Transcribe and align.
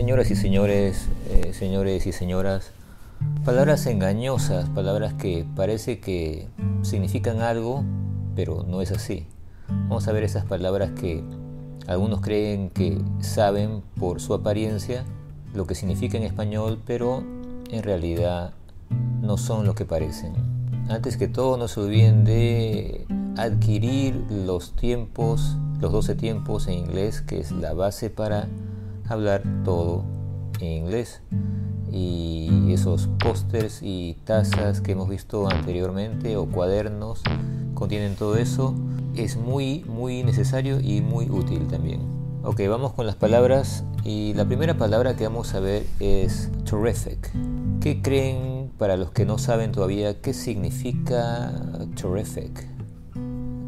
Señoras 0.00 0.30
y 0.30 0.34
señores, 0.34 1.08
eh, 1.28 1.52
señores 1.52 2.06
y 2.06 2.12
señoras, 2.12 2.70
palabras 3.44 3.84
engañosas, 3.84 4.66
palabras 4.70 5.12
que 5.12 5.44
parece 5.54 6.00
que 6.00 6.48
significan 6.80 7.42
algo, 7.42 7.84
pero 8.34 8.64
no 8.66 8.80
es 8.80 8.92
así. 8.92 9.26
Vamos 9.68 10.08
a 10.08 10.12
ver 10.12 10.24
esas 10.24 10.46
palabras 10.46 10.92
que 10.98 11.22
algunos 11.86 12.22
creen 12.22 12.70
que 12.70 12.98
saben 13.20 13.82
por 13.98 14.22
su 14.22 14.32
apariencia 14.32 15.04
lo 15.52 15.66
que 15.66 15.74
significa 15.74 16.16
en 16.16 16.22
español, 16.22 16.80
pero 16.86 17.22
en 17.70 17.82
realidad 17.82 18.54
no 19.20 19.36
son 19.36 19.66
lo 19.66 19.74
que 19.74 19.84
parecen. 19.84 20.32
Antes 20.88 21.18
que 21.18 21.28
todo, 21.28 21.58
no 21.58 21.68
se 21.68 21.78
olviden 21.78 22.24
de 22.24 23.04
adquirir 23.36 24.14
los 24.30 24.74
tiempos, 24.76 25.58
los 25.78 25.92
12 25.92 26.14
tiempos 26.14 26.68
en 26.68 26.78
inglés, 26.78 27.20
que 27.20 27.38
es 27.38 27.52
la 27.52 27.74
base 27.74 28.08
para 28.08 28.48
hablar 29.10 29.42
todo 29.64 30.04
en 30.60 30.84
inglés. 30.84 31.22
Y 31.92 32.72
esos 32.72 33.08
pósters 33.18 33.80
y 33.82 34.16
tazas 34.24 34.80
que 34.80 34.92
hemos 34.92 35.08
visto 35.08 35.50
anteriormente 35.50 36.36
o 36.36 36.46
cuadernos 36.46 37.22
contienen 37.74 38.14
todo 38.14 38.36
eso. 38.36 38.74
Es 39.16 39.36
muy, 39.36 39.84
muy 39.88 40.22
necesario 40.22 40.80
y 40.80 41.00
muy 41.00 41.28
útil 41.28 41.66
también. 41.66 42.00
Ok, 42.42 42.60
vamos 42.68 42.92
con 42.92 43.06
las 43.06 43.16
palabras. 43.16 43.84
Y 44.04 44.32
la 44.34 44.46
primera 44.46 44.74
palabra 44.74 45.16
que 45.16 45.24
vamos 45.24 45.54
a 45.54 45.60
ver 45.60 45.84
es 45.98 46.50
terrific. 46.64 47.30
¿Qué 47.80 48.00
creen 48.00 48.70
para 48.78 48.96
los 48.96 49.10
que 49.10 49.26
no 49.26 49.36
saben 49.36 49.72
todavía 49.72 50.20
qué 50.20 50.32
significa 50.32 51.52
terrific? 52.00 52.66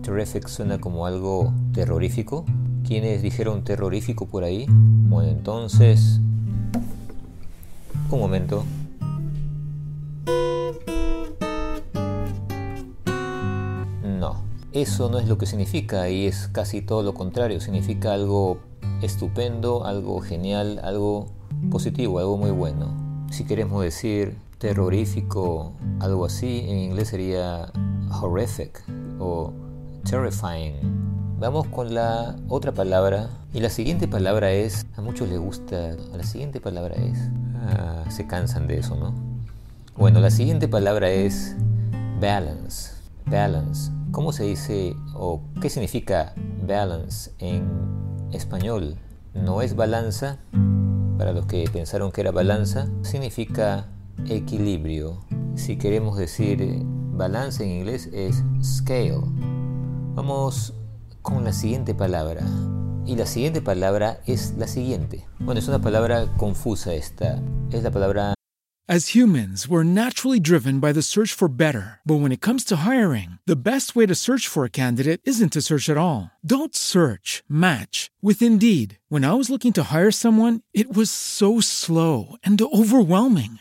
Terrific 0.02 0.48
suena 0.48 0.80
como 0.80 1.06
algo 1.06 1.52
terrorífico. 1.72 2.44
¿Quiénes 2.86 3.22
dijeron 3.22 3.62
terrorífico 3.62 4.26
por 4.26 4.44
ahí? 4.44 4.66
Bueno, 5.12 5.30
entonces... 5.30 6.20
Un 8.10 8.18
momento. 8.18 8.64
No, 14.02 14.36
eso 14.72 15.10
no 15.10 15.18
es 15.18 15.28
lo 15.28 15.36
que 15.36 15.44
significa 15.44 16.08
y 16.08 16.26
es 16.26 16.48
casi 16.48 16.80
todo 16.80 17.02
lo 17.02 17.12
contrario. 17.12 17.60
Significa 17.60 18.14
algo 18.14 18.56
estupendo, 19.02 19.84
algo 19.84 20.18
genial, 20.20 20.80
algo 20.82 21.26
positivo, 21.70 22.18
algo 22.18 22.38
muy 22.38 22.50
bueno. 22.50 23.26
Si 23.30 23.44
queremos 23.44 23.82
decir 23.82 24.38
terrorífico, 24.56 25.72
algo 26.00 26.24
así, 26.24 26.64
en 26.66 26.78
inglés 26.78 27.08
sería 27.08 27.70
horrific 28.10 28.82
o 29.18 29.52
terrifying. 30.08 31.11
Vamos 31.42 31.66
con 31.66 31.92
la 31.92 32.36
otra 32.48 32.70
palabra. 32.70 33.28
Y 33.52 33.58
la 33.58 33.68
siguiente 33.68 34.06
palabra 34.06 34.52
es, 34.52 34.86
a 34.96 35.00
muchos 35.00 35.28
les 35.28 35.40
gusta, 35.40 35.96
la 36.16 36.22
siguiente 36.22 36.60
palabra 36.60 36.94
es, 36.94 37.18
ah, 37.56 38.04
se 38.10 38.28
cansan 38.28 38.68
de 38.68 38.78
eso, 38.78 38.94
¿no? 38.94 39.12
Bueno, 39.96 40.20
la 40.20 40.30
siguiente 40.30 40.68
palabra 40.68 41.10
es 41.10 41.56
balance. 42.20 42.92
Balance. 43.26 43.90
¿Cómo 44.12 44.30
se 44.30 44.44
dice 44.44 44.94
o 45.14 45.40
qué 45.60 45.68
significa 45.68 46.32
balance 46.64 47.32
en 47.40 47.64
español? 48.30 48.94
No 49.34 49.62
es 49.62 49.74
balanza, 49.74 50.38
para 51.18 51.32
los 51.32 51.46
que 51.46 51.68
pensaron 51.72 52.12
que 52.12 52.20
era 52.20 52.30
balanza, 52.30 52.86
significa 53.02 53.88
equilibrio. 54.28 55.18
Si 55.56 55.76
queremos 55.76 56.16
decir 56.16 56.84
balance 56.84 57.64
en 57.64 57.70
inglés 57.78 58.08
es 58.12 58.44
scale. 58.62 59.18
Vamos 60.14 60.74
con 61.22 61.44
la 61.44 61.52
siguiente 61.52 61.94
palabra. 61.94 62.42
Y 63.06 63.16
la 63.16 63.26
siguiente 63.26 63.62
palabra 63.62 64.20
es 64.26 64.54
la 64.58 64.66
siguiente. 64.66 65.26
Bueno, 65.40 65.58
es 65.60 65.68
una 65.68 65.80
palabra 65.80 66.26
confusa 66.36 66.94
esta. 66.94 67.40
Es 67.70 67.82
la 67.82 67.90
palabra... 67.90 68.34
As 68.88 69.14
humans, 69.14 69.68
we're 69.68 69.84
naturally 69.84 70.40
driven 70.40 70.80
by 70.80 70.92
the 70.92 71.02
search 71.02 71.32
for 71.32 71.48
better. 71.48 72.00
But 72.04 72.16
when 72.16 72.32
it 72.32 72.40
comes 72.40 72.64
to 72.64 72.76
hiring, 72.84 73.38
the 73.46 73.56
best 73.56 73.94
way 73.94 74.06
to 74.06 74.14
search 74.14 74.48
for 74.48 74.64
a 74.64 74.70
candidate 74.70 75.20
isn't 75.24 75.52
to 75.52 75.62
search 75.62 75.88
at 75.88 75.96
all. 75.96 76.32
Don't 76.44 76.74
search, 76.74 77.44
match 77.48 78.10
with 78.20 78.42
Indeed. 78.42 78.98
When 79.08 79.24
I 79.24 79.34
was 79.34 79.48
looking 79.48 79.72
to 79.74 79.84
hire 79.84 80.10
someone, 80.10 80.62
it 80.74 80.92
was 80.94 81.10
so 81.10 81.60
slow 81.60 82.36
and 82.42 82.60
overwhelming. 82.60 83.60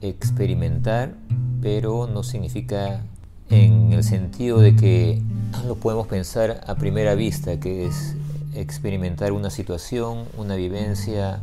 experimentar, 0.00 1.14
pero 1.60 2.06
no 2.06 2.22
significa 2.22 3.02
en 3.50 3.92
el 3.92 4.04
sentido 4.04 4.60
de 4.60 4.76
que 4.76 5.22
lo 5.66 5.76
podemos 5.76 6.06
pensar 6.06 6.60
a 6.66 6.74
primera 6.76 7.14
vista, 7.14 7.58
que 7.58 7.86
es 7.86 8.14
experimentar 8.54 9.32
una 9.32 9.50
situación, 9.50 10.24
una 10.36 10.56
vivencia, 10.56 11.40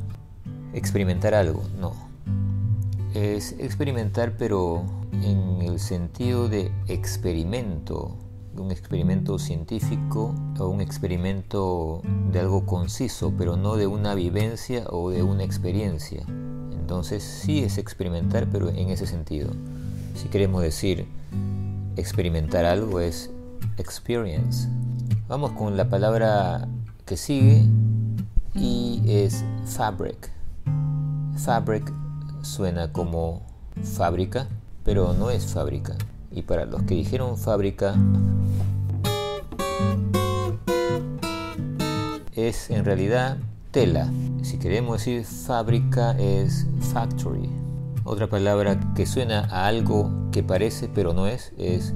experimentar 0.74 1.34
algo. 1.34 1.63
No. 1.80 1.94
Es 3.13 3.56
experimentar, 3.60 4.34
pero 4.38 4.84
en 5.24 5.62
el 5.62 5.80
sentido 5.80 6.50
de 6.50 6.72
experimento, 6.88 8.16
un 8.57 8.72
experimento 8.72 9.40
científico 9.40 10.34
o 10.60 10.68
un 10.68 10.81
experimento 10.81 12.02
de 12.31 12.40
algo 12.40 12.66
conciso, 12.66 13.34
pero 13.38 13.57
no 13.57 13.75
de 13.75 13.88
una 13.88 14.16
vivencia 14.16 14.86
o 14.90 15.10
de 15.10 15.24
una 15.24 15.44
experiencia. 15.44 16.24
Entonces 16.72 17.24
sí 17.24 17.63
es 17.63 17.78
experimentar, 17.78 18.48
pero 18.52 18.69
en 18.69 18.90
ese 18.90 19.07
sentido. 19.07 19.52
Si 20.16 20.30
queremos 20.30 20.62
decir 20.62 21.07
experimentar 21.96 22.66
algo 22.66 23.00
es 23.00 23.30
experience. 23.78 24.68
Vamos 25.28 25.51
con 25.51 25.75
la 25.78 25.90
palabra 25.90 26.68
que 27.06 27.18
sigue 27.18 27.66
y 28.54 29.01
es 29.08 29.44
fabric. 29.66 30.31
Fabric 31.38 31.92
suena 32.42 32.92
como 32.92 33.42
fábrica, 33.84 34.48
pero 34.84 35.13
no 35.13 35.30
es 35.30 35.46
fábrica. 35.46 35.96
Y 36.36 36.42
para 36.42 36.66
los 36.66 36.84
que 36.84 36.96
dijeron 36.96 37.38
fábrica, 37.38 37.96
es 42.36 42.70
en 42.70 42.84
realidad 42.84 43.38
tela. 43.72 44.12
Si 44.42 44.60
queremos 44.60 44.98
decir 44.98 45.24
fábrica 45.26 46.12
es 46.20 46.68
factory. 46.94 47.50
Otra 48.04 48.28
palabra 48.28 48.80
que 48.96 49.06
suena 49.06 49.48
a 49.50 49.66
algo 49.66 50.12
que 50.32 50.44
parece 50.44 50.88
pero 50.88 51.14
no 51.14 51.26
es 51.26 51.54
es 51.58 51.94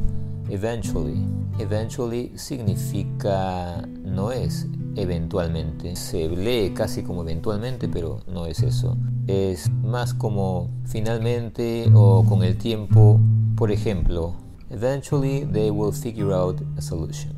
eventually. 0.49 1.23
Eventually 1.59 2.31
significa 2.35 3.85
no 4.03 4.31
es 4.31 4.67
eventualmente. 4.95 5.95
Se 5.95 6.29
lee 6.29 6.71
casi 6.73 7.03
como 7.03 7.23
eventualmente, 7.23 7.87
pero 7.87 8.21
no 8.27 8.45
es 8.45 8.63
eso. 8.63 8.97
Es 9.27 9.69
más 9.83 10.13
como 10.13 10.69
finalmente 10.85 11.89
o 11.93 12.23
con 12.23 12.43
el 12.43 12.57
tiempo. 12.57 13.19
Por 13.59 13.73
ejemplo, 13.73 14.35
eventually 14.69 15.43
they 15.43 15.69
will 15.69 15.91
figure 15.91 16.33
out 16.33 16.61
a 16.77 16.81
solution. 16.81 17.33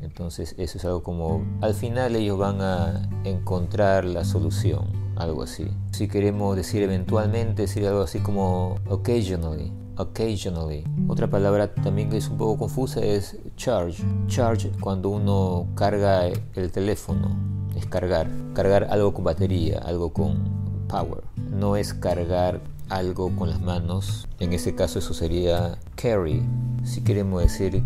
Entonces 0.00 0.54
eso 0.56 0.78
es 0.78 0.84
algo 0.86 1.02
como 1.02 1.44
al 1.60 1.74
final 1.74 2.16
ellos 2.16 2.38
van 2.38 2.62
a 2.62 3.06
encontrar 3.24 4.06
la 4.06 4.24
solución, 4.24 4.86
algo 5.16 5.42
así. 5.42 5.68
Si 5.92 6.08
queremos 6.08 6.56
decir 6.56 6.82
eventualmente, 6.82 7.66
sería 7.66 7.90
algo 7.90 8.00
así 8.00 8.20
como 8.20 8.76
occasionally. 8.88 9.70
Occasionally. 9.98 10.82
Otra 11.08 11.28
palabra 11.28 11.74
también 11.74 12.08
que 12.08 12.16
es 12.16 12.28
un 12.30 12.38
poco 12.38 12.56
confusa 12.56 13.00
es 13.00 13.36
charge. 13.56 14.02
Charge 14.28 14.72
cuando 14.80 15.10
uno 15.10 15.66
carga 15.74 16.26
el 16.26 16.72
teléfono, 16.72 17.36
es 17.76 17.84
cargar. 17.84 18.30
Cargar 18.54 18.84
algo 18.84 19.12
con 19.12 19.24
batería, 19.24 19.80
algo 19.84 20.10
con 20.10 20.86
power. 20.88 21.24
No 21.36 21.76
es 21.76 21.92
cargar 21.92 22.62
algo 22.88 23.34
con 23.36 23.50
las 23.50 23.60
manos. 23.60 24.28
En 24.40 24.52
ese 24.52 24.74
caso 24.74 24.98
eso 24.98 25.14
sería 25.14 25.78
carry. 25.94 26.42
Si 26.84 27.02
queremos 27.02 27.42
decir 27.42 27.82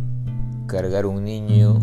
cargar 0.66 1.06
un 1.06 1.24
niño, 1.24 1.82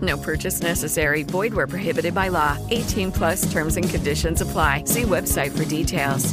No 0.00 0.16
purchase 0.16 0.60
necessary. 0.60 1.24
Void 1.24 1.52
where 1.52 1.66
prohibited 1.66 2.14
by 2.14 2.28
law. 2.28 2.56
18 2.70 3.10
plus 3.10 3.50
terms 3.50 3.76
and 3.76 3.90
conditions 3.90 4.40
apply. 4.40 4.84
See 4.84 5.02
website 5.02 5.50
for 5.50 5.64
details. 5.64 6.32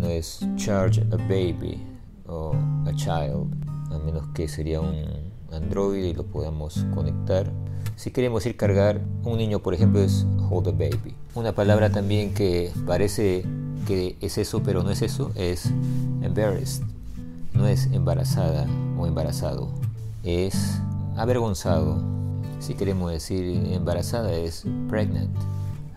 no 0.00 0.08
es 0.08 0.40
charge 0.56 1.02
a 1.12 1.16
baby 1.16 1.78
o 2.26 2.54
a 2.86 2.92
child, 2.94 3.54
a 3.90 3.98
menos 3.98 4.26
que 4.34 4.48
sería 4.48 4.80
un 4.80 5.04
android 5.52 6.04
y 6.04 6.14
lo 6.14 6.24
podamos 6.24 6.86
conectar. 6.94 7.52
Si 7.96 8.10
queremos 8.10 8.46
ir 8.46 8.56
cargar 8.56 9.00
un 9.24 9.36
niño, 9.36 9.58
por 9.58 9.74
ejemplo, 9.74 10.00
es 10.00 10.26
hold 10.48 10.68
a 10.68 10.72
baby. 10.72 11.14
Una 11.34 11.52
palabra 11.52 11.90
también 11.90 12.32
que 12.32 12.72
parece 12.86 13.44
que 13.86 14.16
es 14.20 14.38
eso, 14.38 14.62
pero 14.62 14.82
no 14.82 14.90
es 14.90 15.02
eso, 15.02 15.32
es 15.34 15.66
embarrassed. 16.22 16.82
No 17.52 17.66
es 17.66 17.86
embarazada 17.92 18.66
o 18.98 19.06
embarazado, 19.06 19.68
es 20.24 20.80
avergonzado. 21.16 22.19
Si 22.60 22.74
queremos 22.74 23.10
decir 23.10 23.42
embarazada 23.72 24.32
es 24.32 24.64
pregnant. 24.88 25.34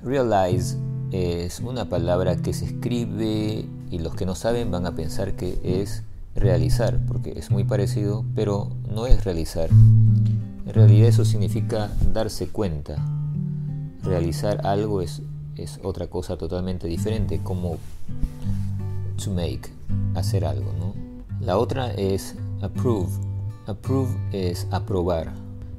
Realize 0.01 0.77
es 1.11 1.59
una 1.59 1.89
palabra 1.89 2.37
que 2.37 2.53
se 2.53 2.65
escribe 2.65 3.65
y 3.91 3.99
los 3.99 4.15
que 4.15 4.25
no 4.25 4.33
saben 4.33 4.71
van 4.71 4.85
a 4.87 4.95
pensar 4.95 5.33
que 5.33 5.59
es 5.63 6.03
realizar, 6.35 6.99
porque 7.05 7.33
es 7.37 7.51
muy 7.51 7.63
parecido, 7.65 8.25
pero 8.33 8.71
no 8.89 9.05
es 9.05 9.23
realizar. 9.23 9.69
En 9.69 10.73
realidad 10.73 11.09
eso 11.09 11.25
significa 11.25 11.91
darse 12.13 12.47
cuenta. 12.47 12.95
Realizar 14.01 14.65
algo 14.65 15.01
es, 15.01 15.21
es 15.55 15.79
otra 15.83 16.07
cosa 16.07 16.37
totalmente 16.37 16.87
diferente, 16.87 17.41
como 17.43 17.77
to 19.23 19.31
make, 19.31 19.69
hacer 20.15 20.45
algo. 20.45 20.71
¿no? 20.79 20.93
La 21.39 21.57
otra 21.57 21.91
es 21.93 22.35
approve. 22.61 23.11
Approve 23.67 24.09
es 24.31 24.65
aprobar. 24.71 25.33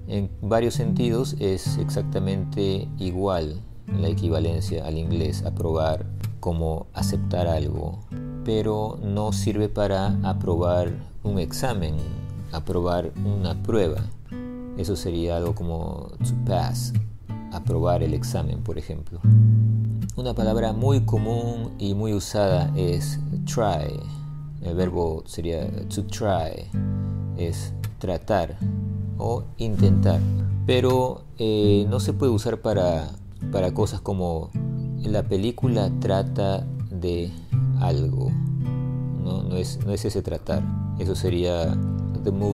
En 0.06 0.30
varios 0.42 0.74
sentidos 0.74 1.34
es 1.40 1.78
exactamente 1.78 2.88
igual 2.98 3.62
la 3.86 4.08
equivalencia 4.08 4.86
al 4.86 4.98
inglés, 4.98 5.44
aprobar 5.44 6.04
como 6.40 6.86
aceptar 6.92 7.46
algo, 7.46 8.00
pero 8.44 8.98
no 9.02 9.32
sirve 9.32 9.70
para 9.70 10.18
aprobar 10.22 10.92
un 11.22 11.38
examen, 11.38 11.94
aprobar 12.52 13.12
una 13.24 13.62
prueba. 13.62 14.04
Eso 14.76 14.94
sería 14.94 15.38
algo 15.38 15.54
como 15.54 16.10
to 16.18 16.34
pass, 16.46 16.92
aprobar 17.52 18.02
el 18.02 18.12
examen, 18.12 18.62
por 18.62 18.76
ejemplo. 18.76 19.20
Una 20.16 20.34
palabra 20.34 20.72
muy 20.72 21.06
común 21.06 21.72
y 21.78 21.94
muy 21.94 22.12
usada 22.12 22.70
es 22.76 23.18
try. 23.46 23.98
El 24.60 24.74
verbo 24.74 25.22
sería 25.26 25.66
to 25.88 26.04
try, 26.04 26.68
es 27.38 27.72
tratar 27.98 28.58
o 29.18 29.44
intentar. 29.58 30.20
Pero 30.66 31.24
eh, 31.38 31.86
no 31.88 32.00
se 32.00 32.12
puede 32.12 32.32
usar 32.32 32.60
para, 32.60 33.10
para 33.52 33.74
cosas 33.74 34.00
como 34.00 34.50
la 35.02 35.22
película 35.22 35.90
trata 36.00 36.66
de 36.90 37.30
algo. 37.80 38.30
No, 39.22 39.42
no, 39.42 39.56
es, 39.56 39.78
no 39.84 39.92
es 39.92 40.04
ese 40.04 40.22
tratar. 40.22 40.62
Eso 40.98 41.14
sería 41.14 41.76
the 42.22 42.30
movie. 42.30 42.53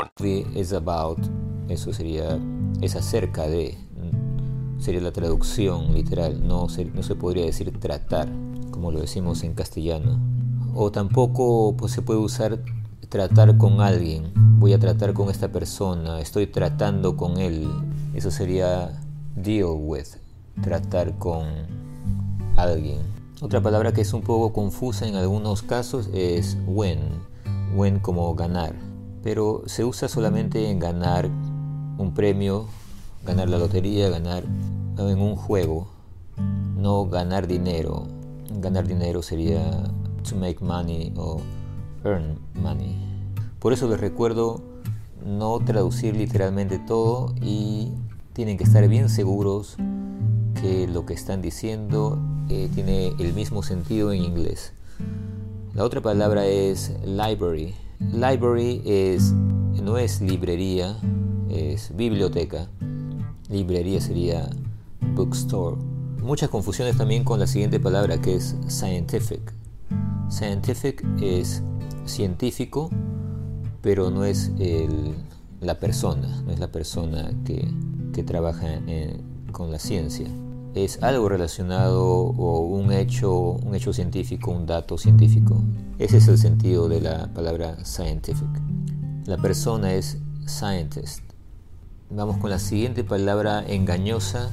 Is 0.55 0.73
about, 0.73 1.19
eso 1.69 1.93
sería, 1.93 2.39
es 2.81 2.95
acerca 2.95 3.47
de, 3.47 3.77
sería 4.79 5.01
la 5.01 5.11
traducción 5.11 5.93
literal, 5.93 6.45
no 6.47 6.69
se, 6.69 6.85
no 6.85 7.03
se 7.03 7.15
podría 7.15 7.45
decir 7.45 7.77
tratar, 7.79 8.29
como 8.71 8.91
lo 8.91 9.01
decimos 9.01 9.43
en 9.43 9.53
castellano. 9.53 10.19
O 10.73 10.91
tampoco 10.91 11.75
pues, 11.77 11.91
se 11.91 12.01
puede 12.01 12.19
usar 12.19 12.59
tratar 13.09 13.57
con 13.57 13.81
alguien, 13.81 14.31
voy 14.59 14.73
a 14.73 14.79
tratar 14.79 15.13
con 15.13 15.29
esta 15.29 15.51
persona, 15.51 16.21
estoy 16.21 16.47
tratando 16.47 17.17
con 17.17 17.37
él, 17.37 17.67
eso 18.13 18.31
sería 18.31 19.01
deal 19.35 19.75
with, 19.77 20.07
tratar 20.61 21.17
con 21.17 21.45
alguien. 22.55 22.99
Otra 23.41 23.59
palabra 23.59 23.91
que 23.91 24.01
es 24.01 24.13
un 24.13 24.21
poco 24.21 24.53
confusa 24.53 25.07
en 25.07 25.15
algunos 25.15 25.61
casos 25.61 26.09
es 26.13 26.57
when, 26.67 26.99
when 27.75 27.99
como 27.99 28.33
ganar 28.35 28.90
pero 29.23 29.63
se 29.65 29.85
usa 29.85 30.07
solamente 30.07 30.69
en 30.69 30.79
ganar 30.79 31.29
un 31.97 32.13
premio, 32.13 32.65
ganar 33.25 33.49
la 33.49 33.57
lotería, 33.57 34.09
ganar 34.09 34.43
en 34.97 35.19
un 35.19 35.35
juego, 35.35 35.87
no 36.77 37.05
ganar 37.07 37.47
dinero. 37.47 38.07
Ganar 38.59 38.87
dinero 38.87 39.21
sería 39.21 39.61
to 40.27 40.35
make 40.35 40.63
money 40.63 41.13
o 41.15 41.39
earn 42.03 42.37
money. 42.55 42.97
Por 43.59 43.73
eso 43.73 43.87
les 43.87 43.99
recuerdo 43.99 44.61
no 45.25 45.59
traducir 45.59 46.15
literalmente 46.15 46.79
todo 46.79 47.33
y 47.41 47.91
tienen 48.33 48.57
que 48.57 48.63
estar 48.63 48.87
bien 48.87 49.09
seguros 49.09 49.77
que 50.61 50.87
lo 50.87 51.05
que 51.05 51.13
están 51.13 51.41
diciendo 51.41 52.19
eh, 52.49 52.69
tiene 52.73 53.09
el 53.19 53.33
mismo 53.33 53.63
sentido 53.63 54.11
en 54.11 54.23
inglés. 54.23 54.73
La 55.73 55.83
otra 55.83 56.01
palabra 56.01 56.45
es 56.45 56.93
library. 57.05 57.75
Library 58.13 58.81
es, 58.85 59.31
no 59.81 59.97
es 59.97 60.21
librería, 60.21 60.97
es 61.49 61.95
biblioteca. 61.95 62.67
Librería 63.49 64.01
sería 64.01 64.49
bookstore. 65.13 65.77
Muchas 66.21 66.49
confusiones 66.49 66.97
también 66.97 67.23
con 67.23 67.39
la 67.39 67.47
siguiente 67.47 67.79
palabra 67.79 68.19
que 68.19 68.35
es 68.35 68.55
scientific. 68.67 69.53
Scientific 70.29 71.03
es 71.21 71.63
científico, 72.05 72.89
pero 73.81 74.11
no 74.11 74.23
es 74.23 74.51
la 75.59 75.79
persona, 75.79 76.41
no 76.45 76.51
es 76.51 76.59
la 76.59 76.71
persona 76.71 77.31
que, 77.45 77.67
trabaja 78.23 78.67
con 79.51 79.71
la 79.71 79.79
ciencia. 79.79 80.27
Es 80.73 81.03
algo 81.03 81.27
relacionado 81.27 82.05
o 82.05 82.61
un 82.61 82.93
hecho, 82.93 83.33
un 83.33 83.75
hecho 83.75 83.91
científico, 83.91 84.51
un 84.51 84.65
dato 84.65 84.97
científico. 84.97 85.61
Ese 85.99 86.17
es 86.17 86.29
el 86.29 86.37
sentido 86.37 86.87
de 86.87 87.01
la 87.01 87.27
palabra 87.33 87.83
scientific. 87.83 88.47
La 89.25 89.35
persona 89.35 89.93
es 89.93 90.17
scientist. 90.47 91.23
Vamos 92.09 92.37
con 92.37 92.49
la 92.49 92.59
siguiente 92.59 93.03
palabra 93.03 93.65
engañosa 93.67 94.49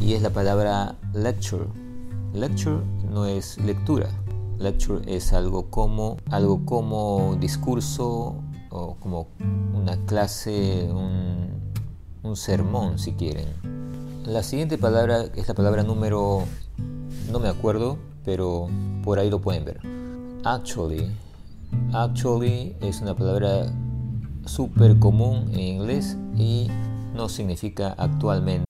y 0.00 0.14
es 0.14 0.22
la 0.22 0.30
palabra 0.30 0.94
lecture. 1.12 1.66
Lecture 2.32 2.80
no 3.10 3.26
es 3.26 3.58
lectura. 3.58 4.10
Lecture 4.58 5.02
es 5.12 5.32
algo 5.32 5.70
como 5.70 6.18
algo 6.30 6.64
como 6.64 7.36
discurso 7.40 8.36
o 8.70 8.94
como 9.00 9.26
una 9.74 9.96
clase, 10.06 10.88
un, 10.88 11.48
un 12.22 12.36
sermón 12.36 12.98
si 13.00 13.14
quieren. 13.14 13.79
La 14.24 14.42
siguiente 14.42 14.76
palabra 14.76 15.24
es 15.34 15.48
la 15.48 15.54
palabra 15.54 15.82
número, 15.82 16.44
no 17.32 17.40
me 17.40 17.48
acuerdo, 17.48 17.98
pero 18.24 18.68
por 19.02 19.18
ahí 19.18 19.30
lo 19.30 19.40
pueden 19.40 19.64
ver. 19.64 19.80
Actually. 20.44 21.10
Actually 21.92 22.76
es 22.80 23.00
una 23.00 23.16
palabra 23.16 23.72
súper 24.44 24.98
común 24.98 25.50
en 25.52 25.60
inglés 25.60 26.18
y 26.36 26.68
no 27.14 27.28
significa 27.28 27.94
actualmente. 27.96 28.69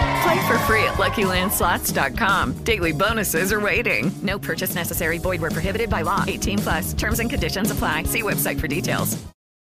Play 0.21 0.47
for 0.47 0.57
free 0.59 0.83
at 0.83 0.95
LuckyLandSlots.com. 0.95 2.63
Daily 2.63 2.91
bonuses 2.91 3.51
are 3.51 3.59
waiting. 3.59 4.11
No 4.21 4.37
purchase 4.37 4.75
necessary. 4.75 5.17
Void 5.17 5.41
where 5.41 5.51
prohibited 5.51 5.89
by 5.89 6.01
law. 6.01 6.23
18 6.27 6.59
plus. 6.59 6.93
Terms 6.93 7.19
and 7.19 7.29
conditions 7.29 7.71
apply. 7.71 8.03
See 8.03 8.21
website 8.21 8.59
for 8.59 8.67
details. 8.67 9.17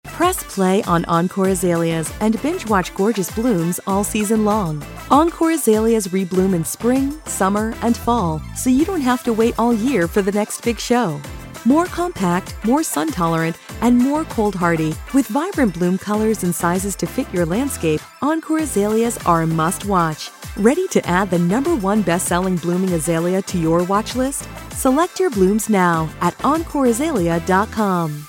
Press 0.05 0.43
play 0.43 0.81
on 0.83 1.03
Encore 1.05 1.49
Azaleas 1.49 2.09
and 2.21 2.41
binge 2.41 2.65
watch 2.69 2.93
gorgeous 2.95 3.29
blooms 3.31 3.81
all 3.85 4.03
season 4.03 4.45
long. 4.45 4.81
Encore 5.11 5.51
Azaleas 5.51 6.07
rebloom 6.07 6.53
in 6.53 6.63
spring, 6.63 7.11
summer, 7.25 7.73
and 7.81 7.97
fall, 7.97 8.41
so 8.55 8.69
you 8.69 8.85
don't 8.85 9.01
have 9.01 9.23
to 9.23 9.33
wait 9.33 9.59
all 9.59 9.73
year 9.73 10.07
for 10.07 10.21
the 10.21 10.31
next 10.31 10.61
big 10.63 10.79
show. 10.79 11.19
More 11.65 11.87
compact, 11.87 12.55
more 12.63 12.83
sun 12.83 13.11
tolerant, 13.11 13.57
and 13.81 13.97
more 13.97 14.23
cold 14.25 14.53
hardy. 14.53 14.93
With 15.13 15.27
vibrant 15.27 15.73
bloom 15.73 15.97
colors 15.97 16.43
and 16.43 16.53
sizes 16.53 16.95
to 16.97 17.07
fit 17.07 17.31
your 17.33 17.45
landscape, 17.45 18.01
Encore 18.21 18.59
Azaleas 18.59 19.17
are 19.25 19.41
a 19.41 19.47
must 19.47 19.85
watch. 19.85 20.29
Ready 20.57 20.87
to 20.89 21.05
add 21.07 21.31
the 21.31 21.39
number 21.39 21.75
one 21.75 22.03
best 22.03 22.27
selling 22.27 22.55
blooming 22.57 22.93
azalea 22.93 23.41
to 23.41 23.57
your 23.57 23.83
watch 23.83 24.15
list? 24.15 24.47
Select 24.73 25.19
your 25.19 25.31
blooms 25.31 25.67
now 25.67 26.07
at 26.21 26.37
EncoreAzalea.com. 26.37 28.27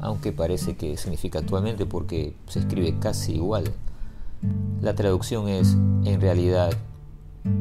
Aunque 0.00 0.32
parece 0.32 0.76
que 0.76 0.96
significa 0.96 1.40
actualmente 1.40 1.84
porque 1.84 2.36
se 2.46 2.60
escribe 2.60 2.98
casi 3.00 3.34
igual. 3.34 3.64
La 4.80 4.94
traducción 4.94 5.48
es 5.48 5.76
en 6.04 6.20
realidad. 6.20 6.72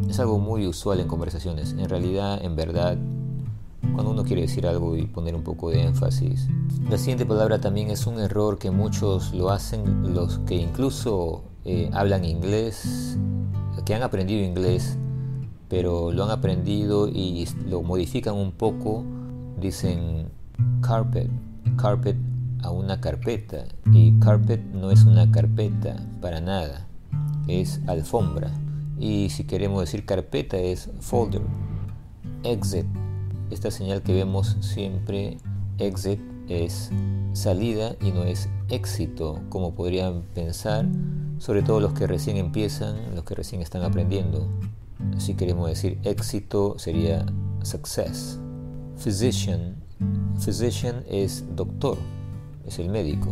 Es 0.10 0.20
algo 0.20 0.40
muy 0.40 0.68
usual 0.68 1.00
en 1.00 1.08
conversaciones. 1.08 1.74
En 1.78 1.90
realidad, 1.90 2.44
en 2.44 2.56
verdad, 2.56 2.98
cuando 3.94 4.12
uno 4.12 4.24
quiere 4.24 4.44
decir 4.44 4.68
algo 4.68 4.96
y 4.96 5.06
poner 5.06 5.36
un 5.36 5.44
poco 5.44 5.70
de 5.70 5.84
énfasis. 5.84 6.48
La 6.90 6.98
siguiente 6.98 7.26
palabra 7.26 7.60
también 7.60 7.90
es 7.90 8.08
un 8.08 8.20
error 8.20 8.58
que 8.58 8.72
muchos 8.72 9.34
lo 9.34 9.50
hacen, 9.50 10.13
los 10.13 10.40
que 10.40 10.56
incluso 10.56 11.44
eh, 11.66 11.90
hablan 11.94 12.26
inglés, 12.26 13.18
que 13.86 13.96
han 13.96 14.04
aprendido 14.04 14.44
inglés, 14.44 14.98
pero 15.70 16.12
lo 16.12 16.24
han 16.24 16.32
aprendido 16.32 17.08
y 17.08 17.48
lo 17.68 17.82
modifican 17.82 18.36
un 18.36 18.52
poco, 18.52 19.04
dicen 19.60 20.30
carpet, 20.82 21.30
carpet 21.78 22.18
a 22.63 22.72
una 22.72 23.00
carpeta, 23.00 23.66
y 23.92 24.18
carpet 24.20 24.62
no 24.74 24.92
es 24.92 25.04
una 25.04 25.32
carpeta 25.32 25.96
para 26.22 26.42
nada, 26.42 26.88
es 27.48 27.82
alfombra. 27.88 28.52
Y 29.00 29.30
si 29.30 29.44
queremos 29.44 29.82
decir 29.82 30.06
carpeta 30.06 30.58
es 30.58 30.90
folder, 31.00 31.42
exit, 32.44 32.86
esta 33.52 33.72
señal 33.72 34.02
que 34.02 34.14
vemos 34.14 34.58
siempre, 34.62 35.38
exit, 35.78 36.20
es 36.50 36.92
salida 37.34 37.96
y 38.02 38.12
no 38.12 38.24
es 38.24 38.50
éxito, 38.70 39.42
como 39.50 39.76
podrían 39.76 40.24
pensar, 40.34 40.86
sobre 41.38 41.62
todo 41.62 41.80
los 41.80 41.94
que 41.94 42.08
recién 42.08 42.38
empiezan, 42.38 43.16
los 43.16 43.24
que 43.24 43.36
recién 43.36 43.62
están 43.62 43.84
aprendiendo. 43.84 44.48
Si 45.18 45.36
queremos 45.36 45.70
decir 45.70 46.00
éxito 46.04 46.80
sería 46.80 47.26
success. 47.64 48.40
Physician, 48.98 49.76
physician 50.40 51.04
es 51.08 51.46
doctor, 51.56 51.98
es 52.66 52.80
el 52.80 52.90
médico 52.90 53.30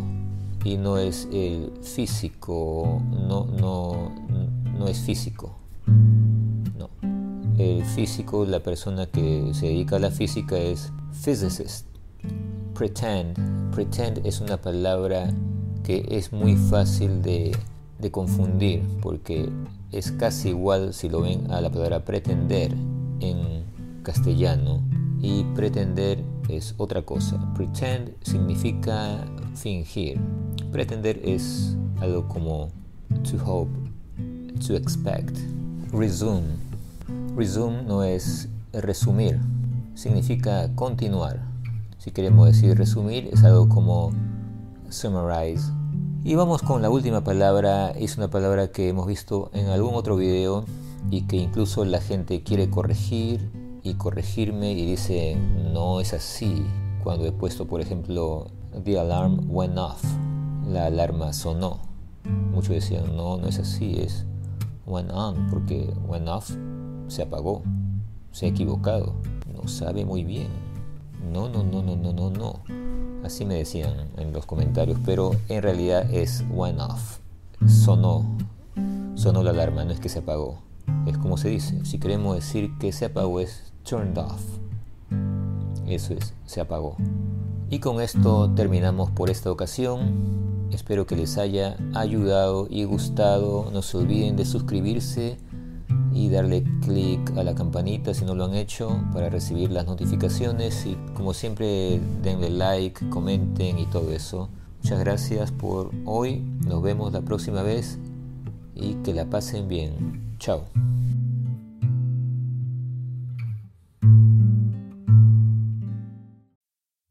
y 0.64 0.76
no 0.76 0.98
es 0.98 1.28
el 1.32 1.72
físico, 1.82 3.02
no, 3.10 3.46
no, 3.46 4.12
no 4.78 4.86
es 4.88 5.00
físico. 5.00 5.56
No. 6.78 6.90
El 7.58 7.84
físico, 7.84 8.44
la 8.44 8.60
persona 8.60 9.06
que 9.06 9.50
se 9.54 9.66
dedica 9.66 9.96
a 9.96 9.98
la 9.98 10.10
física 10.10 10.56
es 10.56 10.92
physicist. 11.12 11.86
Pretend. 12.74 13.38
Pretend 13.74 14.26
es 14.26 14.40
una 14.40 14.56
palabra 14.56 15.32
que 15.82 16.06
es 16.10 16.32
muy 16.32 16.56
fácil 16.56 17.22
de, 17.22 17.56
de 17.98 18.10
confundir 18.10 18.82
porque 19.00 19.48
es 19.92 20.12
casi 20.12 20.50
igual 20.50 20.92
si 20.92 21.08
lo 21.08 21.22
ven 21.22 21.50
a 21.50 21.60
la 21.60 21.70
palabra 21.70 22.04
pretender 22.04 22.72
en 23.20 23.64
castellano 24.02 24.82
y 25.20 25.44
pretender 25.54 26.22
es 26.48 26.74
otra 26.76 27.02
cosa. 27.02 27.52
Pretend 27.54 28.14
significa 28.22 29.24
fingir. 29.54 30.20
Pretender 30.70 31.20
es 31.24 31.76
algo 32.00 32.28
como 32.28 32.68
to 33.22 33.36
hope, 33.44 33.70
to 34.66 34.74
expect. 34.74 35.38
Resume. 35.92 36.56
Resume 37.36 37.82
no 37.82 38.02
es 38.02 38.48
resumir, 38.72 39.38
significa 39.94 40.74
continuar. 40.74 41.40
Si 41.98 42.10
queremos 42.10 42.46
decir 42.46 42.76
resumir 42.76 43.28
es 43.32 43.44
algo 43.44 43.68
como 43.68 44.12
summarize. 44.88 45.72
Y 46.24 46.34
vamos 46.34 46.62
con 46.62 46.82
la 46.82 46.90
última 46.90 47.22
palabra, 47.22 47.90
es 47.90 48.16
una 48.16 48.28
palabra 48.28 48.68
que 48.68 48.88
hemos 48.88 49.06
visto 49.06 49.50
en 49.52 49.66
algún 49.66 49.94
otro 49.94 50.16
video 50.16 50.64
y 51.10 51.22
que 51.22 51.36
incluso 51.36 51.84
la 51.84 52.00
gente 52.00 52.42
quiere 52.42 52.68
corregir 52.68 53.50
y 53.82 53.94
corregirme 53.94 54.72
y 54.72 54.86
dice 54.86 55.36
no 55.72 56.00
es 56.00 56.12
así. 56.12 56.66
Cuando 57.02 57.26
he 57.26 57.32
puesto 57.32 57.66
por 57.66 57.80
ejemplo 57.80 58.48
the 58.84 58.98
alarm 58.98 59.46
went 59.48 59.78
off, 59.78 60.02
la 60.68 60.86
alarma 60.86 61.32
sonó. 61.32 61.78
Muchos 62.52 62.70
decían 62.70 63.16
no, 63.16 63.36
no 63.36 63.46
es 63.46 63.58
así, 63.58 64.00
es 64.00 64.26
went 64.86 65.10
on 65.10 65.48
porque 65.50 65.92
went 66.06 66.28
off 66.28 66.50
se 67.08 67.22
apagó, 67.22 67.62
se 68.32 68.46
ha 68.46 68.48
equivocado, 68.48 69.14
no 69.54 69.68
sabe 69.68 70.04
muy 70.04 70.24
bien. 70.24 70.48
No, 71.32 71.48
no, 71.48 71.62
no, 71.62 71.82
no, 71.82 71.96
no, 71.96 72.12
no, 72.12 72.30
no. 72.30 72.60
Así 73.24 73.44
me 73.44 73.54
decían 73.54 73.94
en 74.16 74.32
los 74.32 74.46
comentarios, 74.46 74.98
pero 75.04 75.32
en 75.48 75.62
realidad 75.62 76.08
es 76.12 76.44
went 76.50 76.80
off. 76.80 77.18
Sonó, 77.66 78.24
sonó 79.14 79.42
la 79.42 79.50
alarma, 79.50 79.84
no 79.84 79.92
es 79.92 80.00
que 80.00 80.08
se 80.08 80.20
apagó. 80.20 80.58
Es 81.06 81.18
como 81.18 81.36
se 81.36 81.48
dice. 81.48 81.84
Si 81.84 81.98
queremos 81.98 82.36
decir 82.36 82.70
que 82.78 82.92
se 82.92 83.06
apagó 83.06 83.40
es 83.40 83.72
turned 83.88 84.18
off. 84.18 84.42
Eso 85.86 86.14
es, 86.14 86.34
se 86.44 86.60
apagó. 86.60 86.96
Y 87.70 87.80
con 87.80 88.00
esto 88.00 88.50
terminamos 88.54 89.10
por 89.10 89.30
esta 89.30 89.50
ocasión. 89.50 90.55
Espero 90.70 91.06
que 91.06 91.16
les 91.16 91.38
haya 91.38 91.76
ayudado 91.94 92.66
y 92.70 92.84
gustado. 92.84 93.70
No 93.72 93.82
se 93.82 93.96
olviden 93.96 94.36
de 94.36 94.44
suscribirse 94.44 95.38
y 96.12 96.30
darle 96.30 96.64
clic 96.82 97.36
a 97.36 97.44
la 97.44 97.54
campanita 97.54 98.14
si 98.14 98.24
no 98.24 98.34
lo 98.34 98.44
han 98.44 98.54
hecho 98.54 99.00
para 99.12 99.28
recibir 99.28 99.70
las 99.70 99.86
notificaciones 99.86 100.86
y 100.86 100.96
como 101.14 101.34
siempre 101.34 102.00
denle 102.22 102.50
like, 102.50 103.08
comenten 103.10 103.78
y 103.78 103.86
todo 103.86 104.10
eso. 104.12 104.48
Muchas 104.82 104.98
gracias 105.00 105.52
por 105.52 105.90
hoy, 106.04 106.42
nos 106.66 106.82
vemos 106.82 107.12
la 107.12 107.20
próxima 107.20 107.62
vez 107.62 107.98
y 108.74 108.94
que 109.02 109.12
la 109.12 109.26
pasen 109.26 109.68
bien. 109.68 110.36
Chao. 110.38 110.64